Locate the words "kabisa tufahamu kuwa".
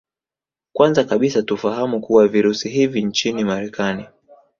1.03-2.27